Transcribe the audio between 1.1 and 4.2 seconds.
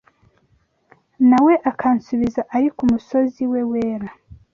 Na we akansubiza ari ku musozi we wera